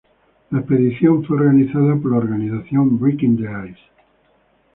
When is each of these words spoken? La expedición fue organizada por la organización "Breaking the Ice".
La 0.49 0.57
expedición 0.57 1.23
fue 1.25 1.37
organizada 1.37 1.95
por 1.95 2.09
la 2.13 2.17
organización 2.17 2.97
"Breaking 2.97 3.37
the 3.37 3.69
Ice". 3.69 3.79